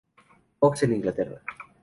[0.59, 1.43] Fox en Inglaterra.